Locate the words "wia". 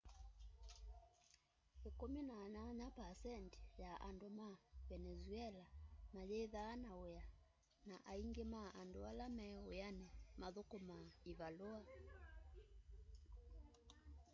7.01-7.23